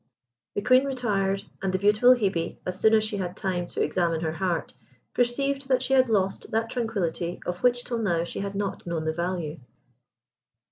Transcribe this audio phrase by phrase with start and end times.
[0.55, 4.21] The Queen retired, and the beautiful Hebe, as soon as she had time to examine
[4.21, 4.73] her heart,
[5.13, 9.05] perceived that she had lost that tranquillity of which, till now, she had not known
[9.05, 9.59] the value.